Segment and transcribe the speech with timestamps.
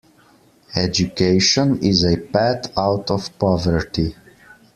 [0.75, 4.15] Education is a path out of poverty.